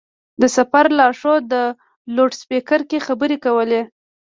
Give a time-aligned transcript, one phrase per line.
[0.41, 1.61] د سفر لارښود په
[2.15, 3.81] لوډسپېکر کې خبرې کولې.